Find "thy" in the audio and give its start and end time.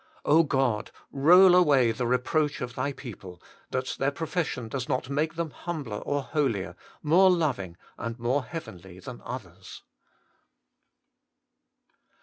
2.73-2.91